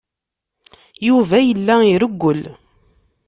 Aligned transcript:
Yuba 1.07 1.37
yella 1.47 1.75
irewwel. 1.91 2.41